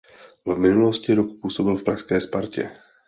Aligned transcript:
V 0.45 0.57
minulosti 0.57 1.13
rok 1.13 1.39
působil 1.41 1.75
v 1.75 1.83
pražské 1.83 2.21
Spartě. 2.21 2.71